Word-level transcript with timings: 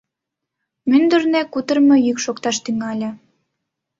Мӱндырнӧ 0.89 1.41
кутырымо 1.53 1.95
йӱк 2.05 2.17
шокташ 2.25 2.57
тӱҥале. 2.63 3.09